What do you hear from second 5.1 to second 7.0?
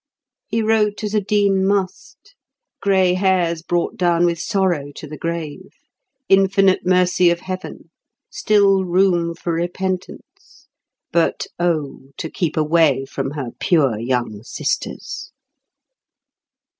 grave; infinite